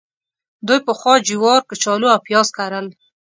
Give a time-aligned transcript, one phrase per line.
[0.67, 2.87] دوی پخوا جوار، کچالو او پیاز کرل.